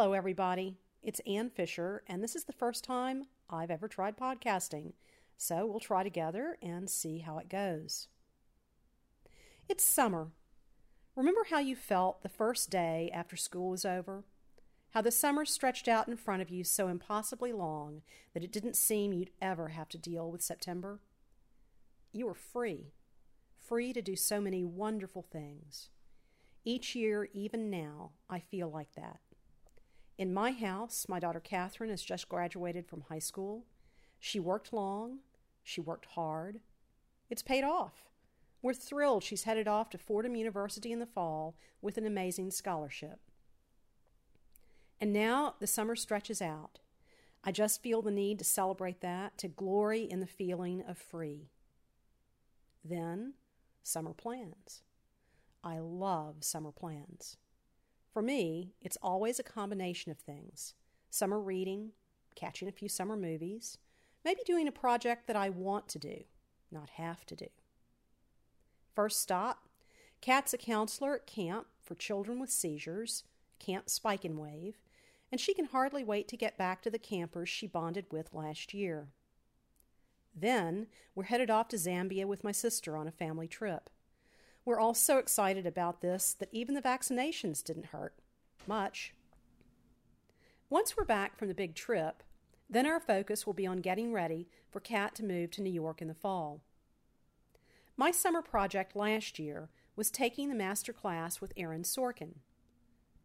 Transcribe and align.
Hello, 0.00 0.12
everybody. 0.12 0.76
It's 1.02 1.20
Ann 1.26 1.50
Fisher, 1.50 2.04
and 2.06 2.22
this 2.22 2.36
is 2.36 2.44
the 2.44 2.52
first 2.52 2.84
time 2.84 3.24
I've 3.50 3.72
ever 3.72 3.88
tried 3.88 4.16
podcasting, 4.16 4.92
so 5.36 5.66
we'll 5.66 5.80
try 5.80 6.04
together 6.04 6.56
and 6.62 6.88
see 6.88 7.18
how 7.18 7.38
it 7.38 7.48
goes. 7.48 8.06
It's 9.68 9.82
summer. 9.82 10.28
Remember 11.16 11.48
how 11.50 11.58
you 11.58 11.74
felt 11.74 12.22
the 12.22 12.28
first 12.28 12.70
day 12.70 13.10
after 13.12 13.34
school 13.34 13.70
was 13.70 13.84
over? 13.84 14.22
How 14.90 15.02
the 15.02 15.10
summer 15.10 15.44
stretched 15.44 15.88
out 15.88 16.06
in 16.06 16.16
front 16.16 16.42
of 16.42 16.48
you 16.48 16.62
so 16.62 16.86
impossibly 16.86 17.52
long 17.52 18.02
that 18.34 18.44
it 18.44 18.52
didn't 18.52 18.76
seem 18.76 19.12
you'd 19.12 19.32
ever 19.42 19.70
have 19.70 19.88
to 19.88 19.98
deal 19.98 20.30
with 20.30 20.42
September? 20.42 21.00
You 22.12 22.26
were 22.26 22.34
free, 22.34 22.92
free 23.56 23.92
to 23.92 24.00
do 24.00 24.14
so 24.14 24.40
many 24.40 24.62
wonderful 24.62 25.22
things. 25.22 25.88
Each 26.64 26.94
year, 26.94 27.28
even 27.32 27.68
now, 27.68 28.12
I 28.30 28.38
feel 28.38 28.70
like 28.70 28.94
that. 28.94 29.18
In 30.18 30.34
my 30.34 30.50
house, 30.50 31.06
my 31.08 31.20
daughter 31.20 31.38
Catherine 31.38 31.90
has 31.90 32.02
just 32.02 32.28
graduated 32.28 32.86
from 32.86 33.02
high 33.02 33.20
school. 33.20 33.64
She 34.18 34.40
worked 34.40 34.72
long, 34.72 35.20
she 35.62 35.80
worked 35.80 36.06
hard. 36.06 36.58
It's 37.30 37.42
paid 37.42 37.62
off. 37.62 38.08
We're 38.60 38.74
thrilled 38.74 39.22
she's 39.22 39.44
headed 39.44 39.68
off 39.68 39.90
to 39.90 39.98
Fordham 39.98 40.34
University 40.34 40.90
in 40.90 40.98
the 40.98 41.06
fall 41.06 41.54
with 41.80 41.96
an 41.96 42.06
amazing 42.06 42.50
scholarship. 42.50 43.20
And 45.00 45.12
now 45.12 45.54
the 45.60 45.68
summer 45.68 45.94
stretches 45.94 46.42
out. 46.42 46.80
I 47.44 47.52
just 47.52 47.80
feel 47.80 48.02
the 48.02 48.10
need 48.10 48.40
to 48.40 48.44
celebrate 48.44 49.00
that, 49.00 49.38
to 49.38 49.46
glory 49.46 50.02
in 50.02 50.18
the 50.18 50.26
feeling 50.26 50.82
of 50.88 50.98
free. 50.98 51.50
Then, 52.84 53.34
summer 53.84 54.12
plans. 54.12 54.82
I 55.62 55.78
love 55.78 56.36
summer 56.40 56.72
plans. 56.72 57.36
For 58.18 58.22
me, 58.22 58.72
it's 58.82 58.98
always 59.00 59.38
a 59.38 59.44
combination 59.44 60.10
of 60.10 60.18
things 60.18 60.74
summer 61.08 61.38
reading, 61.38 61.92
catching 62.34 62.66
a 62.66 62.72
few 62.72 62.88
summer 62.88 63.16
movies, 63.16 63.78
maybe 64.24 64.40
doing 64.44 64.66
a 64.66 64.72
project 64.72 65.28
that 65.28 65.36
I 65.36 65.50
want 65.50 65.86
to 65.90 66.00
do, 66.00 66.24
not 66.72 66.90
have 66.90 67.24
to 67.26 67.36
do. 67.36 67.46
First 68.92 69.20
stop 69.20 69.68
Kat's 70.20 70.52
a 70.52 70.58
counselor 70.58 71.14
at 71.14 71.28
camp 71.28 71.68
for 71.80 71.94
children 71.94 72.40
with 72.40 72.50
seizures, 72.50 73.22
Camp 73.60 73.88
Spike 73.88 74.24
and 74.24 74.36
Wave, 74.36 74.78
and 75.30 75.40
she 75.40 75.54
can 75.54 75.66
hardly 75.66 76.02
wait 76.02 76.26
to 76.26 76.36
get 76.36 76.58
back 76.58 76.82
to 76.82 76.90
the 76.90 76.98
campers 76.98 77.48
she 77.48 77.68
bonded 77.68 78.06
with 78.10 78.34
last 78.34 78.74
year. 78.74 79.10
Then 80.34 80.88
we're 81.14 81.22
headed 81.22 81.50
off 81.50 81.68
to 81.68 81.76
Zambia 81.76 82.26
with 82.26 82.42
my 82.42 82.50
sister 82.50 82.96
on 82.96 83.06
a 83.06 83.12
family 83.12 83.46
trip. 83.46 83.88
We're 84.68 84.80
all 84.80 84.92
so 84.92 85.16
excited 85.16 85.66
about 85.66 86.02
this 86.02 86.34
that 86.38 86.50
even 86.52 86.74
the 86.74 86.82
vaccinations 86.82 87.64
didn't 87.64 87.86
hurt 87.86 88.12
much. 88.66 89.14
Once 90.68 90.94
we're 90.94 91.06
back 91.06 91.38
from 91.38 91.48
the 91.48 91.54
big 91.54 91.74
trip, 91.74 92.22
then 92.68 92.84
our 92.84 93.00
focus 93.00 93.46
will 93.46 93.54
be 93.54 93.66
on 93.66 93.78
getting 93.78 94.12
ready 94.12 94.46
for 94.70 94.80
Kat 94.80 95.14
to 95.14 95.24
move 95.24 95.52
to 95.52 95.62
New 95.62 95.72
York 95.72 96.02
in 96.02 96.08
the 96.08 96.12
fall. 96.12 96.60
My 97.96 98.10
summer 98.10 98.42
project 98.42 98.94
last 98.94 99.38
year 99.38 99.70
was 99.96 100.10
taking 100.10 100.50
the 100.50 100.54
master 100.54 100.92
class 100.92 101.40
with 101.40 101.54
Aaron 101.56 101.82
Sorkin. 101.82 102.34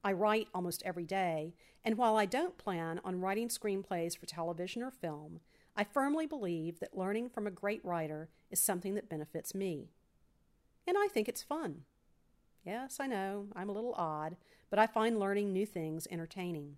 I 0.02 0.14
write 0.14 0.48
almost 0.56 0.82
every 0.86 1.06
day, 1.06 1.56
and 1.84 1.98
while 1.98 2.16
I 2.16 2.26
don't 2.26 2.58
plan 2.58 3.02
on 3.04 3.20
writing 3.20 3.50
screenplays 3.50 4.18
for 4.18 4.28
television 4.28 4.82
or 4.82 4.92
film, 4.92 5.42
I 5.76 5.84
firmly 5.84 6.26
believe 6.26 6.80
that 6.80 6.98
learning 6.98 7.32
from 7.32 7.48
a 7.48 7.52
great 7.52 7.84
writer 7.84 8.30
is 8.50 8.62
something 8.62 8.96
that 8.96 9.10
benefits 9.10 9.54
me. 9.54 9.90
And 10.88 10.98
I 10.98 11.08
think 11.08 11.28
it's 11.28 11.44
fun. 11.44 11.84
Yes, 12.66 12.98
I 13.00 13.08
know, 13.08 13.48
I'm 13.56 13.70
a 13.70 13.74
little 13.74 13.94
odd, 13.98 14.38
but 14.70 14.80
I 14.80 14.88
find 14.88 15.20
learning 15.20 15.52
new 15.52 15.66
things 15.66 16.08
entertaining. 16.10 16.78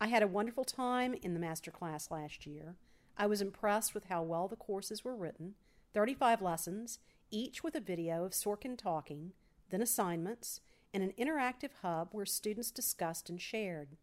I 0.00 0.08
had 0.08 0.22
a 0.22 0.26
wonderful 0.26 0.64
time 0.64 1.14
in 1.22 1.32
the 1.32 1.40
master 1.40 1.70
class 1.70 2.10
last 2.10 2.46
year. 2.46 2.76
I 3.16 3.26
was 3.26 3.40
impressed 3.40 3.94
with 3.94 4.04
how 4.04 4.22
well 4.22 4.48
the 4.48 4.56
courses 4.56 5.04
were 5.04 5.14
written 5.14 5.54
35 5.94 6.40
lessons, 6.42 6.98
each 7.30 7.62
with 7.62 7.74
a 7.74 7.80
video 7.80 8.24
of 8.24 8.32
Sorkin 8.32 8.76
talking, 8.76 9.32
then 9.70 9.82
assignments, 9.82 10.60
and 10.92 11.02
an 11.02 11.12
interactive 11.18 11.70
hub 11.82 12.08
where 12.12 12.26
students 12.26 12.70
discussed 12.70 13.30
and 13.30 13.40
shared. 13.40 13.96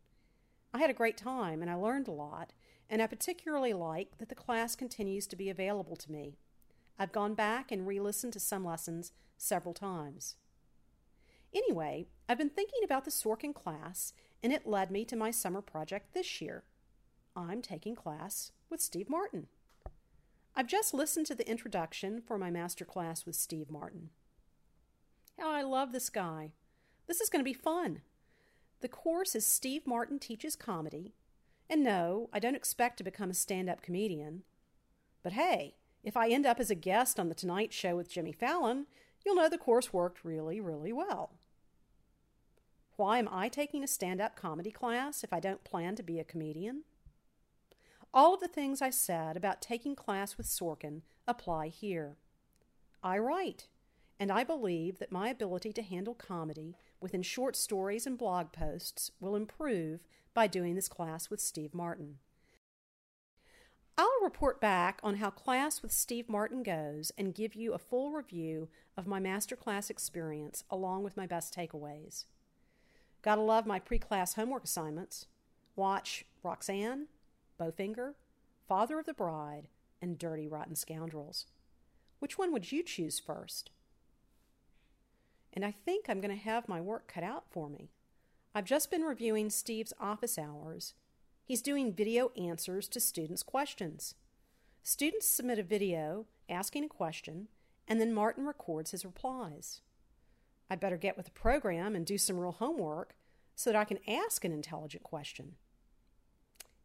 I 0.74 0.80
had 0.80 0.90
a 0.90 0.94
great 0.94 1.18
time 1.18 1.62
and 1.62 1.70
I 1.70 1.76
learned 1.76 2.08
a 2.08 2.12
lot, 2.12 2.54
and 2.90 3.02
I 3.02 3.08
particularly 3.08 3.74
like 3.74 4.18
that 4.20 4.30
the 4.30 4.36
class 4.36 4.76
continues 4.76 5.28
to 5.28 5.36
be 5.36 5.50
available 5.50 5.96
to 5.96 6.12
me. 6.12 6.38
I've 7.00 7.14
gone 7.14 7.34
back 7.34 7.72
and 7.72 7.88
re 7.88 8.00
listened 8.00 8.34
to 8.34 8.40
some 8.42 8.66
lessons 8.66 9.14
several 9.38 9.74
times. 9.74 10.36
Anyway, 11.56 12.08
I've 12.28 12.38
been 12.38 12.50
thinking 12.50 12.82
about 12.84 13.06
the 13.06 13.12
Sorkin 13.12 13.56
class, 13.56 14.14
and 14.44 14.52
it 14.52 14.68
led 14.68 14.92
me 14.92 15.06
to 15.06 15.16
my 15.16 15.32
summer 15.32 15.62
project 15.62 16.14
this 16.14 16.42
year. 16.42 16.64
I'm 17.36 17.62
taking 17.62 17.96
class 17.96 18.52
with 18.70 18.82
Steve 18.82 19.10
Martin. 19.10 19.48
I've 20.56 20.68
just 20.68 20.94
listened 20.94 21.26
to 21.28 21.36
the 21.36 21.50
introduction 21.50 22.22
for 22.22 22.38
my 22.38 22.52
master 22.52 22.84
class 22.84 23.26
with 23.26 23.36
Steve 23.36 23.72
Martin. 23.72 24.10
How 25.40 25.50
I 25.50 25.62
love 25.62 25.94
this 25.94 26.10
guy. 26.10 26.52
This 27.08 27.22
is 27.22 27.30
going 27.30 27.40
to 27.40 27.50
be 27.50 27.54
fun. 27.54 28.02
The 28.82 28.90
course 28.90 29.36
is 29.36 29.46
Steve 29.46 29.88
Martin 29.88 30.20
Teaches 30.20 30.56
Comedy. 30.56 31.14
And 31.70 31.84
no, 31.84 32.30
I 32.34 32.40
don't 32.40 32.56
expect 32.56 32.98
to 32.98 33.04
become 33.04 33.30
a 33.30 33.36
stand 33.36 33.70
up 33.70 33.82
comedian. 33.82 34.44
But 35.24 35.34
hey, 35.34 35.76
if 36.04 36.16
I 36.16 36.30
end 36.30 36.46
up 36.46 36.60
as 36.60 36.72
a 36.72 36.76
guest 36.76 37.20
on 37.20 37.30
The 37.30 37.36
Tonight 37.36 37.74
Show 37.74 37.96
with 37.96 38.10
Jimmy 38.10 38.32
Fallon, 38.32 38.86
you'll 39.26 39.36
know 39.36 39.50
the 39.50 39.58
course 39.58 39.92
worked 39.92 40.24
really, 40.24 40.60
really 40.60 40.94
well. 40.94 41.32
Why 42.96 43.20
am 43.20 43.30
I 43.32 43.48
taking 43.48 43.84
a 43.84 43.88
stand 43.88 44.20
up 44.20 44.36
comedy 44.36 44.72
class 44.72 45.24
if 45.24 45.32
I 45.32 45.40
don't 45.40 45.64
plan 45.64 45.96
to 45.96 46.04
be 46.04 46.20
a 46.20 46.26
comedian? 46.26 46.84
All 48.14 48.34
of 48.34 48.40
the 48.40 48.48
things 48.48 48.82
I 48.82 48.90
said 48.90 49.38
about 49.38 49.62
taking 49.62 49.96
class 49.96 50.38
with 50.38 50.48
Sorkin 50.48 51.02
apply 51.28 51.68
here. 51.68 52.18
I 53.04 53.18
write, 53.18 53.68
and 54.20 54.32
I 54.32 54.44
believe 54.44 55.00
that 55.00 55.12
my 55.12 55.30
ability 55.30 55.72
to 55.74 55.82
handle 55.82 56.14
comedy 56.14 56.76
within 57.00 57.22
short 57.22 57.56
stories 57.56 58.06
and 58.06 58.18
blog 58.18 58.52
posts 58.52 59.12
will 59.20 59.36
improve 59.36 60.02
by 60.34 60.48
doing 60.48 60.76
this 60.76 60.90
class 60.90 61.30
with 61.30 61.40
Steve 61.40 61.74
Martin. 61.74 62.18
I'll 64.00 64.24
report 64.24 64.62
back 64.62 65.02
on 65.04 65.16
how 65.16 65.30
class 65.30 65.82
with 65.82 65.92
Steve 65.92 66.30
Martin 66.30 66.64
goes 66.64 67.12
and 67.18 67.36
give 67.36 67.54
you 67.54 67.74
a 67.74 67.78
full 67.78 68.14
review 68.14 68.70
of 68.96 69.08
my 69.08 69.20
masterclass 69.20 69.90
experience 69.90 70.64
along 70.70 71.04
with 71.04 71.18
my 71.18 71.28
best 71.28 71.54
takeaways. 71.54 72.24
Gotta 73.22 73.42
love 73.42 73.66
my 73.66 73.78
pre 73.78 74.00
class 74.00 74.36
homework 74.36 74.64
assignments. 74.64 75.26
Watch 75.76 76.24
Roxanne, 76.44 77.08
Bowfinger, 77.60 78.14
Father 78.70 79.00
of 79.00 79.06
the 79.06 79.14
Bride, 79.14 79.68
and 80.02 80.18
Dirty 80.18 80.48
Rotten 80.48 80.78
Scoundrels. 80.78 81.48
Which 82.20 82.38
one 82.38 82.54
would 82.54 82.72
you 82.72 82.84
choose 82.84 83.20
first? 83.20 83.70
And 85.52 85.66
I 85.66 85.72
think 85.72 86.06
I'm 86.08 86.22
going 86.22 86.34
to 86.34 86.42
have 86.42 86.70
my 86.70 86.80
work 86.80 87.12
cut 87.14 87.26
out 87.26 87.44
for 87.50 87.68
me. 87.68 87.90
I've 88.56 88.64
just 88.64 88.90
been 88.90 89.02
reviewing 89.02 89.50
Steve's 89.50 89.92
office 90.00 90.38
hours 90.38 90.94
He's 91.50 91.64
doing 91.64 91.96
video 91.96 92.30
answers 92.38 92.88
to 92.90 93.00
students' 93.00 93.42
questions. 93.42 94.14
Students 94.84 95.28
submit 95.28 95.58
a 95.58 95.64
video 95.64 96.28
asking 96.48 96.84
a 96.84 96.88
question, 96.88 97.48
and 97.88 98.00
then 98.00 98.14
Martin 98.14 98.46
records 98.46 98.92
his 98.92 99.04
replies. 99.04 99.82
I'd 100.70 100.80
better 100.80 100.96
get 100.96 101.18
with 101.18 101.26
the 101.26 101.32
program 101.32 101.96
and 101.96 102.06
do 102.06 102.20
some 102.20 102.38
real 102.38 102.52
homework 102.52 103.16
so 103.56 103.72
that 103.72 103.80
I 103.80 103.84
can 103.84 103.98
ask 104.08 104.46
an 104.46 104.52
intelligent 104.52 105.02
question. 105.02 105.56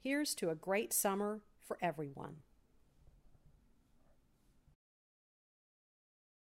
Here's 0.03 0.35
to 0.37 0.49
a 0.49 0.55
great 0.55 0.95
summer 0.95 1.43
for 1.61 1.77
everyone. 1.83 2.37